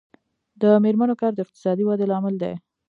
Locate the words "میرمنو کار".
0.83-1.31